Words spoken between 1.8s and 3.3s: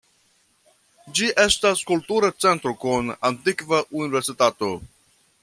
kultura centro kun